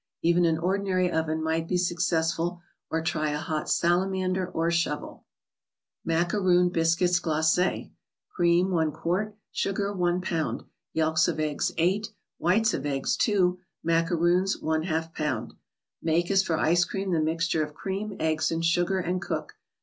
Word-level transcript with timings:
Even 0.23 0.45
an 0.45 0.57
ordinary 0.57 1.11
oven 1.11 1.43
might 1.43 1.67
be 1.67 1.77
successful; 1.77 2.59
or 2.89 3.03
try 3.03 3.29
a 3.29 3.37
hot 3.37 3.69
salamander, 3.69 4.47
or 4.47 4.71
shovel. 4.71 5.25
^acsrooit 6.07 6.71
'Bteoiitg 6.71 7.21
(Slacegi. 7.21 7.91
Cream, 8.33 8.71
1 8.71 8.93
qt.; 8.93 9.33
Sugar, 9.51 9.93
1 9.93 10.19
lb.; 10.21 10.65
Yelks 10.93 11.27
of 11.27 11.39
eggs, 11.39 11.71
8; 11.77 12.11
Whites 12.39 12.73
of 12.73 12.87
eggs. 12.87 13.15
2; 13.17 13.59
Macaroons, 13.83 14.55
X 14.55 14.63
lb. 15.19 15.51
Make 16.01 16.31
as 16.31 16.41
for 16.41 16.57
ice 16.57 16.83
cream 16.83 17.11
the 17.11 17.19
mixture 17.19 17.61
of 17.63 17.75
cream, 17.75 18.17
eggs 18.19 18.49
and 18.49 18.65
sugar, 18.65 18.97
and 18.97 19.21
cook. 19.21 19.53